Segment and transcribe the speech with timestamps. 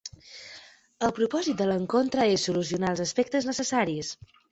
[1.07, 4.11] El propòsit de l'encontre és solucionar els aspectes necessaris.